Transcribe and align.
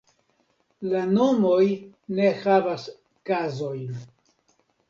La 0.93 1.01
nomoj 1.17 1.67
ne 2.21 2.27
havas 2.39 2.89
kazojn. 3.31 4.05